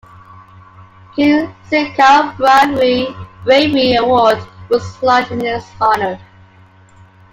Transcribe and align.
King 1.15 1.53
Sigcau 1.69 2.35
Bravery 2.35 3.95
Award 3.97 4.39
was 4.69 5.03
launched 5.03 5.29
in 5.29 5.41
his 5.41 5.63
honour. 5.79 6.19